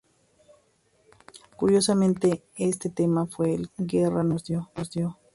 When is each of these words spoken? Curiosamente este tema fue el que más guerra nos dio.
Curiosamente 1.55 2.43
este 2.55 2.89
tema 2.89 3.27
fue 3.27 3.53
el 3.53 3.69
que 3.69 3.77
más 3.81 3.85
guerra 3.87 4.23
nos 4.23 4.43
dio. 4.45 4.67